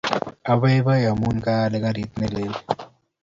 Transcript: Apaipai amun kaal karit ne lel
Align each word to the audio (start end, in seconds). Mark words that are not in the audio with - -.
Apaipai 0.51 1.03
amun 1.11 1.37
kaal 1.45 1.73
karit 1.83 2.11
ne 2.19 2.27
lel 2.33 2.53